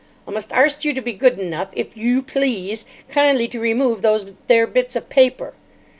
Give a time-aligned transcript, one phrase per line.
[0.27, 4.33] "I must arst you to be good enough, if you please, kindly to remove those
[4.47, 5.53] there bits of paper."